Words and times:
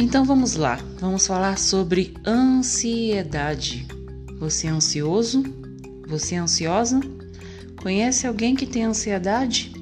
Então 0.00 0.24
vamos 0.24 0.54
lá, 0.54 0.78
vamos 1.00 1.26
falar 1.26 1.58
sobre 1.58 2.14
ansiedade. 2.24 3.84
Você 4.38 4.68
é 4.68 4.70
ansioso? 4.70 5.42
Você 6.06 6.36
é 6.36 6.38
ansiosa? 6.38 7.00
Conhece 7.82 8.24
alguém 8.24 8.54
que 8.54 8.64
tem 8.64 8.84
ansiedade? 8.84 9.72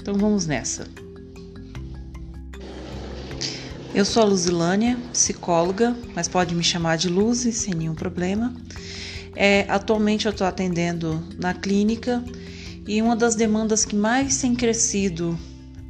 Então 0.00 0.14
vamos 0.14 0.46
nessa. 0.46 0.86
Eu 3.92 4.04
sou 4.04 4.22
a 4.22 4.26
Luzilânia, 4.26 4.96
psicóloga, 5.12 5.96
mas 6.14 6.28
pode 6.28 6.54
me 6.54 6.62
chamar 6.62 6.96
de 6.96 7.08
Luzi 7.08 7.50
sem 7.50 7.74
nenhum 7.74 7.96
problema. 7.96 8.54
É, 9.34 9.66
atualmente 9.68 10.26
eu 10.26 10.30
estou 10.30 10.46
atendendo 10.46 11.20
na 11.36 11.52
clínica 11.52 12.24
e 12.86 13.02
uma 13.02 13.16
das 13.16 13.34
demandas 13.34 13.84
que 13.84 13.96
mais 13.96 14.40
tem 14.40 14.54
crescido 14.54 15.36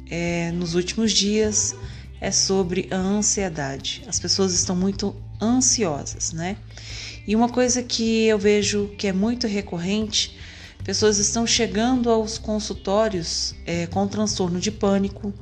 é, 0.09 0.51
nos 0.53 0.73
últimos 0.73 1.11
dias 1.11 1.75
é 1.75 1.96
sobre 2.31 2.87
a 2.91 2.97
ansiedade. 2.97 4.03
As 4.07 4.19
pessoas 4.19 4.53
estão 4.53 4.75
muito 4.75 5.15
ansiosas, 5.41 6.33
né? 6.33 6.57
E 7.27 7.35
uma 7.35 7.49
coisa 7.49 7.83
que 7.83 8.25
eu 8.25 8.39
vejo 8.39 8.89
que 8.97 9.07
é 9.07 9.13
muito 9.13 9.47
recorrente, 9.47 10.37
pessoas 10.83 11.17
estão 11.19 11.45
chegando 11.45 12.09
aos 12.09 12.37
consultórios 12.37 13.53
é, 13.65 13.87
com 13.87 14.07
transtorno 14.07 14.59
de 14.59 14.71
pânico, 14.71 15.33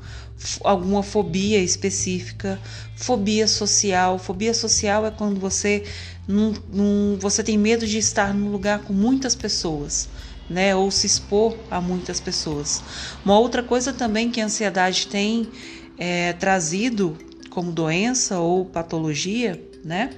alguma 0.64 1.04
fobia 1.04 1.60
específica, 1.60 2.60
fobia 2.96 3.48
social. 3.48 4.18
Fobia 4.18 4.54
social 4.54 5.06
é 5.06 5.12
quando 5.12 5.40
você 5.40 5.84
não, 6.28 6.54
não, 6.74 7.18
você 7.20 7.44
tem 7.44 7.58
medo 7.58 7.86
de 7.86 8.00
estar 8.00 8.34
num 8.34 8.52
lugar 8.52 8.80
com 8.80 8.94
muitas 8.94 9.36
pessoas. 9.36 10.10
Né, 10.48 10.76
ou 10.76 10.92
se 10.92 11.08
expor 11.08 11.58
a 11.72 11.82
muitas 11.82 12.20
pessoas. 12.20 12.84
Uma 13.26 13.40
outra 13.40 13.64
coisa 13.64 13.92
também 13.92 14.30
que 14.30 14.40
a 14.40 14.46
ansiedade 14.46 15.08
tem 15.08 15.50
é, 15.98 16.34
trazido 16.34 17.18
como 17.50 17.72
doença 17.72 18.40
ou 18.40 18.66
patologia, 18.66 19.62
né? 19.84 20.12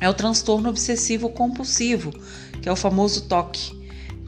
É 0.00 0.08
o 0.08 0.14
transtorno 0.14 0.68
obsessivo 0.68 1.30
compulsivo, 1.30 2.12
que 2.60 2.68
é 2.68 2.72
o 2.72 2.76
famoso 2.76 3.22
TOC, 3.22 3.72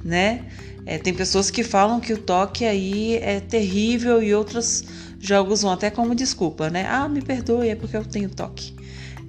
né? 0.05 0.47
É, 0.87 0.97
tem 0.97 1.13
pessoas 1.13 1.51
que 1.51 1.63
falam 1.63 2.01
que 2.01 2.13
o 2.13 2.19
toque 2.19 2.65
aí 2.65 3.17
é 3.17 3.41
terrível 3.41 4.23
e 4.23 4.35
outras 4.35 4.85
já 5.21 5.43
usam 5.43 5.71
até 5.71 5.91
como 5.91 6.15
desculpa, 6.15 6.71
né? 6.71 6.87
Ah, 6.89 7.09
me 7.09 7.21
perdoe, 7.21 7.69
é 7.69 7.75
porque 7.75 7.97
eu 7.97 8.05
tenho 8.05 8.31
toque, 8.31 8.75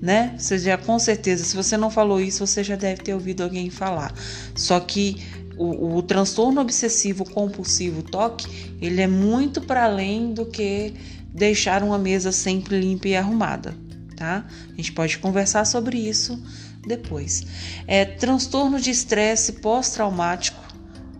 né? 0.02 0.36
Você 0.38 0.58
já 0.58 0.78
com 0.78 0.98
certeza, 0.98 1.44
se 1.44 1.56
você 1.56 1.76
não 1.76 1.90
falou 1.90 2.22
isso, 2.22 2.46
você 2.46 2.64
já 2.64 2.76
deve 2.76 3.02
ter 3.02 3.14
ouvido 3.14 3.44
alguém 3.44 3.70
falar. 3.70 4.14
Só 4.56 4.80
que 4.80 5.22
o, 5.58 5.98
o 5.98 6.02
transtorno 6.02 6.62
obsessivo 6.62 7.26
compulsivo 7.26 8.04
TOC, 8.04 8.48
ele 8.82 9.02
é 9.02 9.08
muito 9.08 9.60
para 9.60 9.84
além 9.84 10.34
do 10.34 10.46
que 10.46 10.94
deixar 11.34 11.84
uma 11.84 11.98
mesa 11.98 12.32
sempre 12.32 12.80
limpa 12.80 13.08
e 13.08 13.16
arrumada, 13.16 13.76
tá? 14.16 14.46
A 14.72 14.76
gente 14.76 14.92
pode 14.92 15.18
conversar 15.20 15.66
sobre 15.66 15.98
isso 15.98 16.42
depois. 16.86 17.44
É, 17.88 18.06
transtorno 18.06 18.80
de 18.80 18.90
estresse 18.90 19.54
pós-traumático 19.54 20.62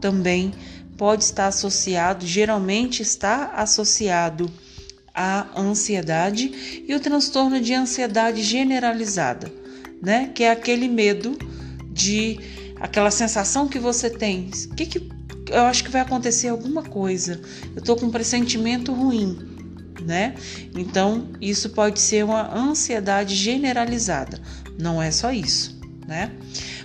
também 0.02 0.52
pode 0.98 1.24
estar 1.24 1.48
associado, 1.48 2.26
geralmente 2.26 3.02
está 3.02 3.54
associado 3.56 4.52
à 5.14 5.48
ansiedade 5.58 6.84
e 6.88 6.94
o 6.94 7.00
transtorno 7.00 7.62
de 7.62 7.74
ansiedade 7.74 8.42
generalizada, 8.44 9.52
né? 10.02 10.32
Que 10.34 10.44
é 10.44 10.52
aquele 10.52 10.88
medo 10.88 11.38
de 11.92 12.40
aquela 12.80 13.12
sensação 13.12 13.68
que 13.68 13.80
você 13.80 14.10
tem, 14.10 14.50
que, 14.76 14.86
que 14.86 15.10
eu 15.50 15.64
acho 15.64 15.84
que 15.84 15.90
vai 15.90 16.02
acontecer 16.02 16.48
alguma 16.48 16.84
coisa. 16.84 17.42
Eu 17.76 17.82
tô 17.82 17.96
com 17.96 18.06
um 18.06 18.12
pressentimento 18.12 18.94
ruim 18.94 19.59
né? 20.02 20.36
Então, 20.76 21.28
isso 21.42 21.70
pode 21.70 22.00
ser 22.00 22.24
uma 22.26 22.54
ansiedade 22.56 23.36
generalizada, 23.36 24.40
não 24.80 25.02
é 25.02 25.12
só 25.12 25.32
isso, 25.32 25.80
né? 26.08 26.32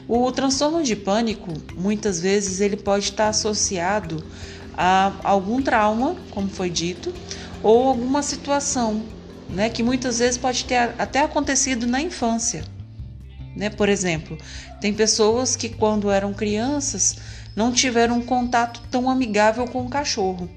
O 0.06 0.30
transtorno 0.30 0.82
de 0.82 0.94
pânico, 0.94 1.52
muitas 1.74 2.20
vezes, 2.20 2.60
ele 2.60 2.76
pode 2.76 3.04
estar 3.04 3.28
associado 3.28 4.22
a 4.76 5.12
algum 5.22 5.62
trauma, 5.62 6.16
como 6.30 6.48
foi 6.48 6.68
dito, 6.68 7.14
ou 7.62 7.88
alguma 7.88 8.22
situação, 8.22 9.02
né, 9.48 9.70
que 9.70 9.82
muitas 9.82 10.18
vezes 10.18 10.36
pode 10.36 10.64
ter 10.64 10.76
até 10.98 11.20
acontecido 11.20 11.86
na 11.86 12.00
infância. 12.02 12.64
Né? 13.56 13.70
Por 13.70 13.88
exemplo, 13.88 14.36
tem 14.80 14.92
pessoas 14.92 15.56
que 15.56 15.68
quando 15.68 16.10
eram 16.10 16.34
crianças 16.34 17.16
não 17.54 17.72
tiveram 17.72 18.18
um 18.18 18.22
contato 18.22 18.82
tão 18.90 19.08
amigável 19.08 19.66
com 19.66 19.86
o 19.86 19.88
cachorro. 19.88 20.50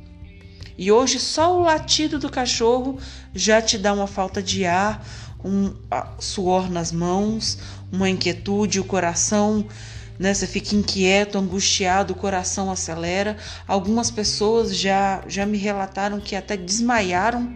E 0.78 0.92
hoje 0.92 1.20
só 1.20 1.58
o 1.58 1.64
latido 1.64 2.20
do 2.20 2.30
cachorro 2.30 3.00
já 3.34 3.62
te 3.62 3.78
dá 3.78 3.94
uma 3.94 4.08
falta 4.08 4.44
de 4.44 4.66
ar, 4.66 5.06
um 5.44 5.74
suor 6.20 6.70
nas 6.70 6.92
mãos, 6.92 7.58
uma 7.92 8.10
inquietude, 8.10 8.80
o 8.80 8.84
coração, 8.84 9.66
né? 10.20 10.34
Você 10.34 10.46
fica 10.46 10.76
inquieto, 10.76 11.38
angustiado, 11.38 12.14
o 12.14 12.16
coração 12.16 12.72
acelera. 12.72 13.38
Algumas 13.68 14.12
pessoas 14.12 14.76
já, 14.76 15.24
já 15.28 15.46
me 15.46 15.58
relataram 15.58 16.20
que 16.20 16.36
até 16.36 16.58
desmaiaram 16.58 17.56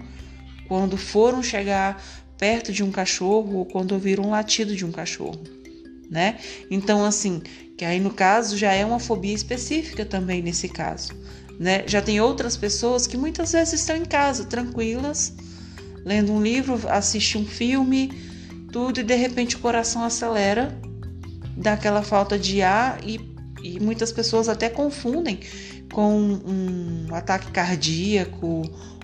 quando 0.67 0.97
foram 0.97 1.43
chegar 1.43 2.01
perto 2.37 2.71
de 2.71 2.83
um 2.83 2.91
cachorro 2.91 3.57
ou 3.57 3.65
quando 3.65 3.91
ouviram 3.91 4.25
um 4.25 4.31
latido 4.31 4.75
de 4.75 4.83
um 4.83 4.91
cachorro, 4.91 5.43
né? 6.09 6.39
Então, 6.71 7.05
assim, 7.05 7.41
que 7.77 7.85
aí 7.85 7.99
no 7.99 8.11
caso 8.11 8.57
já 8.57 8.73
é 8.73 8.85
uma 8.85 8.99
fobia 8.99 9.33
específica 9.33 10.05
também 10.05 10.41
nesse 10.41 10.67
caso. 10.69 11.11
Né? 11.59 11.83
Já 11.87 12.01
tem 12.01 12.19
outras 12.19 12.57
pessoas 12.57 13.05
que 13.05 13.17
muitas 13.17 13.51
vezes 13.51 13.79
estão 13.79 13.95
em 13.95 14.05
casa, 14.05 14.45
tranquilas, 14.45 15.33
lendo 16.03 16.31
um 16.31 16.41
livro, 16.41 16.79
assiste 16.89 17.37
um 17.37 17.45
filme, 17.45 18.11
tudo, 18.71 18.99
e 18.99 19.03
de 19.03 19.15
repente 19.15 19.55
o 19.55 19.59
coração 19.59 20.03
acelera, 20.03 20.75
dá 21.55 21.73
aquela 21.73 22.01
falta 22.01 22.39
de 22.39 22.61
ar 22.61 22.99
e, 23.03 23.19
e 23.63 23.79
muitas 23.79 24.11
pessoas 24.11 24.49
até 24.49 24.69
confundem 24.69 25.39
com 25.91 26.17
um 26.17 27.07
ataque 27.11 27.51
cardíaco 27.51 28.63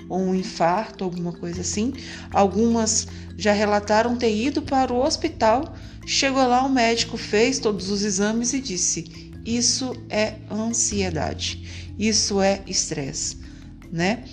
ou 0.09 0.19
um 0.19 0.33
infarto, 0.35 1.03
alguma 1.03 1.33
coisa 1.33 1.61
assim. 1.61 1.93
Algumas 2.31 3.07
já 3.37 3.51
relataram 3.51 4.15
ter 4.15 4.33
ido 4.33 4.61
para 4.61 4.91
o 4.93 5.03
hospital, 5.03 5.75
chegou 6.05 6.47
lá, 6.47 6.63
o 6.63 6.69
médico 6.69 7.17
fez 7.17 7.59
todos 7.59 7.89
os 7.89 8.03
exames 8.03 8.53
e 8.53 8.61
disse: 8.61 9.33
isso 9.45 9.93
é 10.09 10.35
ansiedade, 10.51 11.86
isso 11.97 12.41
é 12.41 12.61
estresse, 12.67 13.37
né? 13.91 14.23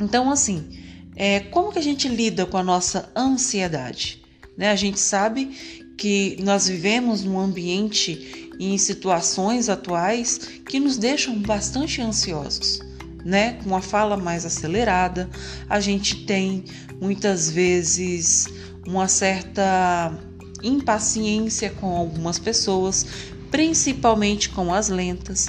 Então, 0.00 0.30
assim, 0.30 0.68
é, 1.16 1.40
como 1.40 1.72
que 1.72 1.78
a 1.78 1.82
gente 1.82 2.08
lida 2.08 2.44
com 2.46 2.56
a 2.56 2.62
nossa 2.62 3.10
ansiedade? 3.16 4.22
Né? 4.56 4.70
A 4.70 4.76
gente 4.76 4.98
sabe 4.98 5.84
que 5.96 6.36
nós 6.42 6.68
vivemos 6.68 7.22
num 7.22 7.38
ambiente 7.38 8.50
e 8.58 8.72
em 8.72 8.78
situações 8.78 9.68
atuais 9.68 10.38
que 10.68 10.80
nos 10.80 10.96
deixam 10.96 11.40
bastante 11.40 12.00
ansiosos, 12.00 12.80
né? 13.24 13.58
Com 13.64 13.76
a 13.76 13.82
fala 13.82 14.16
mais 14.16 14.44
acelerada, 14.44 15.28
a 15.68 15.80
gente 15.80 16.24
tem 16.24 16.64
muitas 17.00 17.50
vezes 17.50 18.46
uma 18.86 19.08
certa 19.08 20.16
impaciência 20.62 21.70
com 21.70 21.96
algumas 21.96 22.38
pessoas, 22.38 23.06
principalmente 23.50 24.48
com 24.50 24.72
as 24.72 24.88
lentas. 24.88 25.48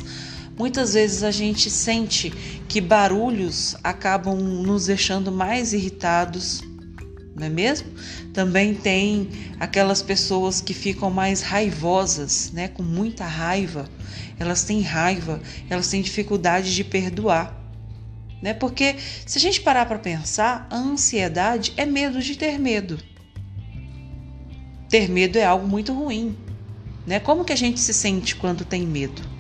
Muitas 0.58 0.94
vezes 0.94 1.22
a 1.22 1.32
gente 1.32 1.70
sente 1.70 2.30
que 2.70 2.80
barulhos 2.80 3.76
acabam 3.84 4.38
nos 4.38 4.86
deixando 4.86 5.30
mais 5.30 5.74
irritados, 5.74 6.62
não 7.36 7.48
é 7.48 7.50
mesmo? 7.50 7.90
Também 8.34 8.74
tem 8.74 9.30
aquelas 9.60 10.02
pessoas 10.02 10.62
que 10.62 10.74
ficam 10.74 11.12
mais 11.12 11.42
raivosas, 11.42 12.52
né, 12.54 12.70
com 12.70 12.82
muita 12.82 13.26
raiva. 13.26 13.90
Elas 14.40 14.64
têm 14.64 14.82
raiva, 14.82 15.42
elas 15.70 15.90
têm 15.90 16.02
dificuldade 16.02 16.74
de 16.74 16.84
perdoar. 16.86 17.62
Né? 18.42 18.54
Porque 18.54 18.96
se 19.26 19.38
a 19.38 19.42
gente 19.42 19.60
parar 19.60 19.86
para 19.86 20.00
pensar, 20.00 20.68
a 20.70 20.78
ansiedade 20.78 21.74
é 21.76 21.86
medo 21.86 22.22
de 22.22 22.38
ter 22.38 22.58
medo. 22.58 22.98
Ter 24.90 25.10
medo 25.10 25.38
é 25.38 25.44
algo 25.44 25.68
muito 25.68 25.94
ruim. 25.94 26.38
Né? 27.06 27.20
Como 27.20 27.44
que 27.44 27.52
a 27.52 27.58
gente 27.58 27.80
se 27.80 27.94
sente 27.94 28.36
quando 28.36 28.64
tem 28.64 28.88
medo? 28.88 29.35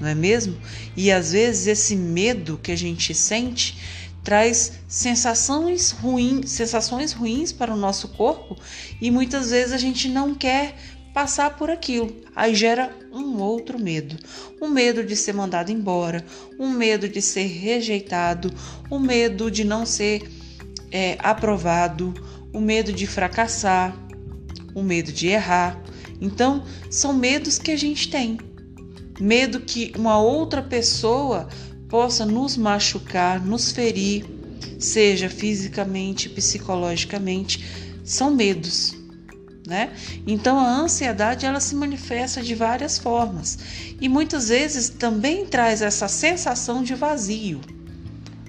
Não 0.00 0.08
é 0.08 0.14
mesmo? 0.14 0.56
E 0.96 1.10
às 1.10 1.32
vezes 1.32 1.66
esse 1.66 1.96
medo 1.96 2.58
que 2.62 2.72
a 2.72 2.76
gente 2.76 3.14
sente 3.14 3.78
traz 4.22 4.72
sensações 4.88 5.90
ruins, 5.90 6.50
sensações 6.50 7.12
ruins 7.12 7.52
para 7.52 7.72
o 7.72 7.76
nosso 7.76 8.08
corpo 8.08 8.56
e 9.00 9.10
muitas 9.10 9.50
vezes 9.50 9.72
a 9.72 9.78
gente 9.78 10.08
não 10.08 10.34
quer 10.34 10.76
passar 11.12 11.56
por 11.56 11.70
aquilo. 11.70 12.14
Aí 12.34 12.54
gera 12.54 12.96
um 13.12 13.38
outro 13.38 13.78
medo. 13.78 14.16
Um 14.60 14.68
medo 14.68 15.04
de 15.04 15.14
ser 15.16 15.34
mandado 15.34 15.70
embora, 15.70 16.24
um 16.58 16.70
medo 16.70 17.08
de 17.08 17.20
ser 17.20 17.46
rejeitado, 17.46 18.52
um 18.90 18.98
medo 18.98 19.50
de 19.50 19.64
não 19.64 19.84
ser 19.84 20.22
é, 20.90 21.16
aprovado, 21.20 22.14
o 22.52 22.58
um 22.58 22.60
medo 22.60 22.92
de 22.92 23.06
fracassar, 23.06 23.96
o 24.74 24.80
um 24.80 24.82
medo 24.82 25.12
de 25.12 25.28
errar. 25.28 25.82
Então, 26.20 26.64
são 26.90 27.12
medos 27.12 27.58
que 27.58 27.72
a 27.72 27.76
gente 27.76 28.08
tem. 28.08 28.38
Medo 29.20 29.60
que 29.60 29.92
uma 29.96 30.18
outra 30.18 30.62
pessoa 30.62 31.48
possa 31.88 32.24
nos 32.24 32.56
machucar, 32.56 33.44
nos 33.44 33.70
ferir, 33.70 34.24
seja 34.78 35.28
fisicamente, 35.28 36.28
psicologicamente, 36.28 37.64
são 38.04 38.30
medos, 38.30 38.94
né? 39.66 39.92
Então 40.26 40.58
a 40.58 40.68
ansiedade 40.68 41.46
ela 41.46 41.60
se 41.60 41.74
manifesta 41.74 42.42
de 42.42 42.54
várias 42.54 42.98
formas 42.98 43.58
e 44.00 44.08
muitas 44.08 44.48
vezes 44.48 44.88
também 44.88 45.46
traz 45.46 45.82
essa 45.82 46.08
sensação 46.08 46.82
de 46.82 46.94
vazio, 46.94 47.60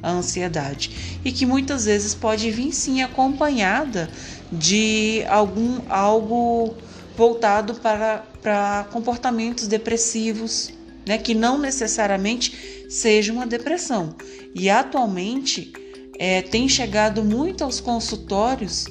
a 0.02 0.12
ansiedade, 0.12 1.20
e 1.24 1.32
que 1.32 1.46
muitas 1.46 1.86
vezes 1.86 2.16
pode 2.16 2.50
vir 2.52 2.74
sim 2.74 3.02
acompanhada 3.02 4.10
de 4.52 5.24
algum 5.30 5.82
algo 5.88 6.76
voltado 7.16 7.76
para, 7.76 8.26
para 8.44 8.86
comportamentos 8.92 9.68
depressivos, 9.68 10.70
né, 11.08 11.18
que 11.18 11.34
não 11.34 11.58
necessariamente 11.58 12.86
seja 12.90 13.32
uma 13.32 13.48
depressão. 13.48 14.16
E 14.54 14.70
atualmente 14.70 15.72
é, 16.20 16.42
tem 16.42 16.68
chegado 16.68 17.24
muito 17.24 17.64
aos 17.64 17.80
consultórios 17.80 18.86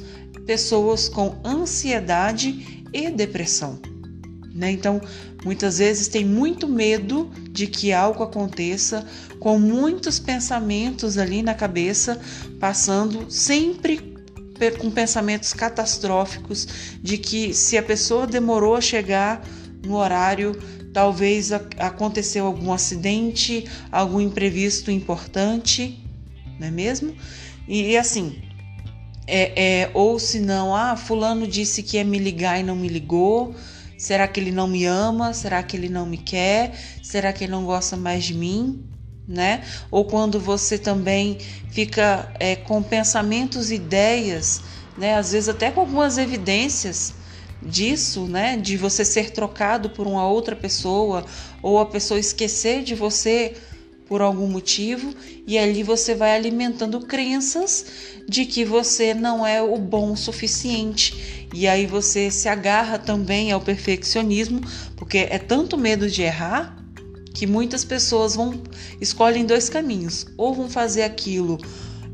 pessoas 0.47 1.09
com 1.09 1.37
ansiedade 1.45 2.85
e 2.93 3.11
depressão. 3.11 3.79
Né? 4.55 4.73
Então, 4.73 5.01
muitas 5.45 5.79
vezes 5.79 6.09
tem 6.09 6.25
muito 6.25 6.67
medo 6.67 7.31
de 7.51 7.67
que 7.67 7.93
algo 7.93 8.23
aconteça, 8.23 9.07
com 9.39 9.59
muitos 9.59 10.19
pensamentos 10.19 11.17
ali 11.17 11.43
na 11.43 11.55
cabeça, 11.55 12.21
passando 12.59 13.31
sempre 13.31 14.12
com 14.71 14.91
pensamentos 14.91 15.53
catastróficos 15.53 16.67
de 17.03 17.19
que 17.19 17.53
se 17.53 17.77
a 17.77 17.83
pessoa 17.83 18.27
demorou 18.27 18.77
a 18.77 18.81
chegar 18.81 19.43
no 19.85 19.97
horário, 19.97 20.57
talvez 20.93 21.51
aconteceu 21.53 22.47
algum 22.47 22.73
acidente, 22.73 23.65
algum 23.91 24.21
imprevisto 24.21 24.91
importante, 24.91 26.03
não 26.61 26.69
é 26.69 26.71
mesmo? 26.71 27.15
E, 27.67 27.91
e 27.91 27.97
assim, 27.97 28.41
é, 29.27 29.83
é, 29.83 29.91
ou 29.95 30.19
se 30.19 30.41
não, 30.41 30.75
ah, 30.75 30.97
fulano 30.97 31.47
disse 31.47 31.83
que 31.83 31.97
ia 31.97 32.05
me 32.05 32.19
ligar 32.19 32.61
e 32.61 32.63
não 32.63 32.77
me 32.77 32.89
ligou. 32.89 33.55
Será 33.97 34.27
que 34.27 34.41
ele 34.41 34.51
não 34.51 34.67
me 34.67 34.85
ama? 34.85 35.33
Será 35.33 35.63
que 35.63 35.77
ele 35.77 35.89
não 35.89 36.05
me 36.05 36.19
quer? 36.19 36.77
Será 37.03 37.33
que 37.33 37.45
ele 37.45 37.53
não 37.53 37.65
gosta 37.65 37.97
mais 37.97 38.25
de 38.25 38.35
mim? 38.35 38.85
Né? 39.27 39.65
Ou 39.91 40.05
quando 40.05 40.41
você 40.41 40.77
também 40.77 41.39
fica 41.71 42.33
é, 42.41 42.57
com 42.57 42.83
pensamentos, 42.83 43.71
ideias, 43.71 44.63
né? 44.97 45.15
Às 45.15 45.33
vezes 45.33 45.49
até 45.49 45.71
com 45.71 45.81
algumas 45.81 46.19
evidências 46.19 47.15
disso, 47.63 48.27
né? 48.27 48.57
De 48.57 48.77
você 48.77 49.05
ser 49.05 49.31
trocado 49.31 49.91
por 49.91 50.07
uma 50.07 50.27
outra 50.27 50.57
pessoa 50.57 51.25
ou 51.63 51.79
a 51.79 51.87
pessoa 51.87 52.19
esquecer 52.19 52.83
de 52.83 52.95
você 52.95 53.55
por 54.07 54.21
algum 54.21 54.47
motivo 54.47 55.15
e 55.47 55.57
ali 55.57 55.83
você 55.83 56.15
vai 56.15 56.37
alimentando 56.37 57.01
crenças 57.01 57.87
de 58.29 58.45
que 58.45 58.65
você 58.65 59.15
não 59.15 59.47
é 59.47 59.63
o 59.63 59.79
bom 59.79 60.13
o 60.13 60.17
suficiente. 60.17 61.49
E 61.53 61.67
aí 61.69 61.87
você 61.87 62.31
se 62.31 62.49
agarra 62.49 62.99
também 62.99 63.53
ao 63.53 63.61
perfeccionismo, 63.61 64.61
porque 64.97 65.29
é 65.31 65.39
tanto 65.39 65.79
medo 65.79 66.11
de 66.11 66.23
errar 66.23 66.82
que 67.35 67.47
muitas 67.47 67.85
pessoas 67.85 68.35
vão 68.35 68.63
escolhem 69.01 69.45
dois 69.45 69.69
caminhos, 69.69 70.27
ou 70.37 70.55
vão 70.55 70.69
fazer 70.69 71.03
aquilo 71.03 71.59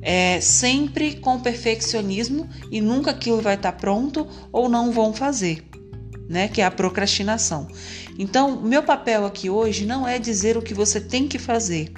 é, 0.00 0.40
sempre 0.40 1.16
com 1.16 1.40
perfeccionismo 1.40 2.48
e 2.70 2.80
nunca 2.80 3.10
aquilo 3.10 3.40
vai 3.40 3.54
estar 3.54 3.72
pronto, 3.72 4.26
ou 4.52 4.68
não 4.68 4.92
vão 4.92 5.12
fazer, 5.12 5.64
né? 6.28 6.48
Que 6.48 6.60
é 6.60 6.64
a 6.64 6.70
procrastinação. 6.70 7.68
Então, 8.18 8.60
meu 8.60 8.82
papel 8.82 9.26
aqui 9.26 9.50
hoje 9.50 9.86
não 9.86 10.06
é 10.06 10.18
dizer 10.18 10.56
o 10.56 10.62
que 10.62 10.74
você 10.74 11.00
tem 11.00 11.26
que 11.26 11.38
fazer, 11.38 11.92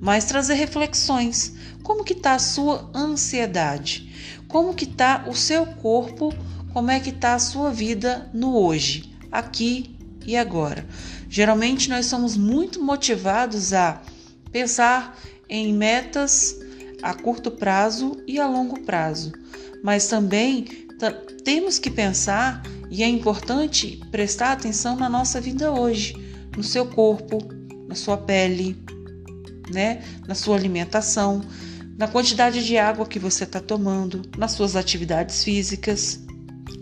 mas 0.00 0.24
trazer 0.24 0.54
reflexões. 0.54 1.54
Como 1.82 2.04
que 2.04 2.12
está 2.12 2.34
a 2.34 2.38
sua 2.38 2.90
ansiedade? 2.94 4.08
Como 4.46 4.74
que 4.74 4.84
está 4.84 5.24
o 5.28 5.34
seu 5.34 5.64
corpo? 5.66 6.34
Como 6.72 6.90
é 6.90 7.00
que 7.00 7.10
está 7.10 7.34
a 7.34 7.38
sua 7.38 7.70
vida 7.70 8.30
no 8.32 8.56
hoje, 8.56 9.10
aqui 9.32 9.97
e 10.28 10.36
agora? 10.36 10.86
Geralmente 11.26 11.88
nós 11.88 12.04
somos 12.04 12.36
muito 12.36 12.84
motivados 12.84 13.72
a 13.72 14.02
pensar 14.52 15.18
em 15.48 15.72
metas 15.72 16.54
a 17.02 17.14
curto 17.14 17.50
prazo 17.50 18.22
e 18.26 18.38
a 18.38 18.46
longo 18.46 18.78
prazo, 18.80 19.32
mas 19.82 20.06
também 20.06 20.66
temos 21.42 21.78
que 21.78 21.90
pensar 21.90 22.62
e 22.90 23.02
é 23.02 23.08
importante 23.08 23.98
prestar 24.10 24.52
atenção 24.52 24.96
na 24.96 25.08
nossa 25.08 25.40
vida 25.40 25.72
hoje, 25.72 26.14
no 26.54 26.62
seu 26.62 26.84
corpo, 26.84 27.38
na 27.88 27.94
sua 27.94 28.18
pele, 28.18 28.76
né? 29.70 30.02
na 30.26 30.34
sua 30.34 30.56
alimentação, 30.56 31.40
na 31.96 32.06
quantidade 32.06 32.66
de 32.66 32.76
água 32.76 33.06
que 33.06 33.18
você 33.18 33.44
está 33.44 33.60
tomando, 33.60 34.20
nas 34.36 34.52
suas 34.52 34.76
atividades 34.76 35.42
físicas. 35.42 36.20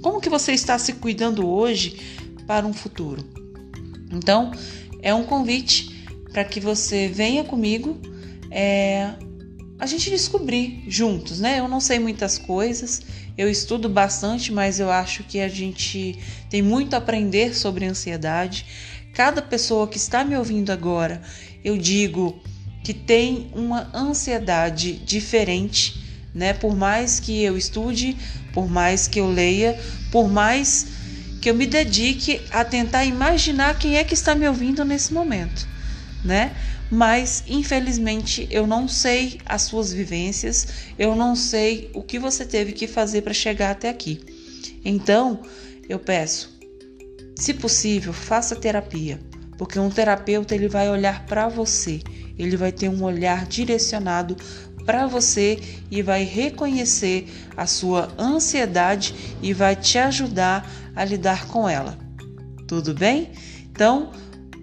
Como 0.03 0.21
que 0.21 0.29
você 0.29 0.53
está 0.53 0.77
se 0.81 0.95
cuidando 0.95 1.49
hoje 1.49 2.26
para 2.47 2.67
um 2.67 2.73
futuro? 2.73 3.25
Então, 4.11 4.53
é 5.03 5.13
um 5.15 5.25
convite 5.25 6.07
para 6.33 6.45
que 6.45 6.61
você 6.61 7.09
venha 7.09 7.45
comigo 7.45 7.99
é, 8.51 9.15
a 9.79 9.87
gente 9.87 10.11
descobrir 10.11 10.85
juntos, 10.89 11.41
né? 11.41 11.59
Eu 11.59 11.69
não 11.69 11.81
sei 11.81 11.99
muitas 11.99 12.39
coisas, 12.39 13.03
eu 13.37 13.51
estudo 13.51 13.89
bastante, 13.89 14.53
mas 14.53 14.81
eu 14.81 14.91
acho 14.91 15.23
que 15.25 15.41
a 15.41 15.49
gente 15.49 16.19
tem 16.49 16.63
muito 16.63 16.95
a 16.95 16.99
aprender 16.99 17.55
sobre 17.55 17.85
ansiedade. 17.85 18.67
Cada 19.13 19.43
pessoa 19.43 19.87
que 19.87 19.97
está 19.97 20.25
me 20.25 20.37
ouvindo 20.37 20.71
agora, 20.71 21.21
eu 21.65 21.77
digo 21.77 22.41
que 22.83 22.95
tem 22.95 23.51
uma 23.55 23.91
ansiedade 23.95 24.93
diferente, 24.93 26.03
né? 26.35 26.53
Por 26.55 26.75
mais 26.75 27.21
que 27.21 27.43
eu 27.43 27.57
estude, 27.57 28.17
por 28.53 28.69
mais 28.69 29.07
que 29.07 29.21
eu 29.21 29.31
leia, 29.31 29.79
por 30.11 30.29
mais 30.29 30.87
que 31.47 31.51
eu 31.51 31.55
me 31.55 31.65
dedique 31.65 32.41
a 32.51 32.65
tentar 32.65 33.05
imaginar 33.05 33.79
quem 33.79 33.99
é 33.99 34.03
que 34.03 34.15
está 34.15 34.35
me 34.35 34.49
ouvindo 34.49 34.85
nesse 34.85 35.15
momento, 35.15 35.65
né? 36.25 36.51
mas 36.91 37.45
infelizmente 37.47 38.49
eu 38.51 38.67
não 38.67 38.89
sei 38.89 39.41
as 39.47 39.63
suas 39.63 39.93
vivências, 39.93 40.67
eu 40.99 41.15
não 41.15 41.37
sei 41.37 41.89
o 41.95 42.03
que 42.03 42.19
você 42.19 42.45
teve 42.45 42.73
que 42.73 42.89
fazer 42.89 43.23
para 43.23 43.33
chegar 43.33 43.71
até 43.71 43.89
aqui. 43.89 44.19
Então, 44.85 45.41
eu 45.89 46.01
peço, 46.01 46.59
se 47.37 47.55
possível, 47.55 48.13
faça 48.13 48.57
terapia, 48.57 49.21
porque 49.57 49.79
um 49.79 49.89
terapeuta 49.89 50.53
ele 50.53 50.67
vai 50.67 50.91
olhar 50.91 51.27
para 51.27 51.47
você, 51.47 52.01
ele 52.37 52.57
vai 52.57 52.73
ter 52.73 52.89
um 52.89 53.05
olhar 53.05 53.47
direcionado 53.47 54.37
para 54.87 55.07
você 55.07 55.61
e 55.91 56.01
vai 56.01 56.23
reconhecer 56.23 57.29
a 57.57 57.67
sua 57.67 58.09
ansiedade 58.19 59.37
e 59.43 59.53
vai 59.53 59.75
te 59.75 59.99
ajudar 59.99 60.71
a 60.95 61.05
lidar 61.05 61.49
com 61.49 61.69
ela. 61.69 61.99
Tudo 62.69 62.95
bem? 62.95 63.33
Então, 63.71 64.13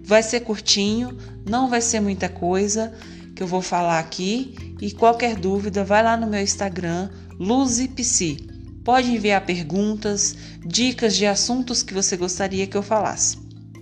vai 0.02 0.22
ser 0.22 0.40
curtinho, 0.40 1.16
não 1.48 1.68
vai 1.68 1.80
ser 1.80 2.00
muita 2.00 2.28
coisa 2.28 2.92
que 3.36 3.42
eu 3.42 3.46
vou 3.46 3.62
falar 3.62 3.98
aqui 3.98 4.54
e 4.80 4.90
qualquer 4.90 5.36
dúvida 5.36 5.84
vai 5.84 6.02
lá 6.02 6.16
no 6.16 6.26
meu 6.26 6.40
Instagram 6.40 7.10
LuziPsi. 7.38 8.48
Pode 8.84 9.10
enviar 9.10 9.44
perguntas, 9.44 10.36
dicas 10.64 11.16
de 11.16 11.26
assuntos 11.26 11.82
que 11.82 11.94
você 11.94 12.16
gostaria 12.16 12.66
que 12.66 12.76
eu 12.76 12.82
falasse. 12.82 13.38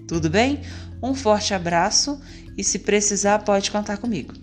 Tudo 0.06 0.30
bem? 0.30 0.60
Um 1.02 1.14
forte 1.14 1.52
abraço 1.54 2.20
e 2.56 2.62
se 2.62 2.78
precisar 2.78 3.40
pode 3.40 3.70
contar 3.70 3.96
comigo. 3.96 4.41